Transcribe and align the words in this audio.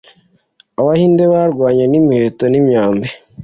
Abahinde 0.79 1.23
barwanye 1.33 1.85
n'imiheto 1.87 2.43
n'imyambi 2.49 3.07